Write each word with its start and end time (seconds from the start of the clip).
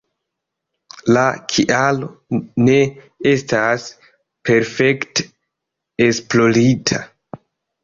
La 1.17 1.25
kialo 1.51 2.09
ne 2.69 2.79
estas 3.33 3.87
perfekte 4.51 5.29
esplorita. 6.11 7.07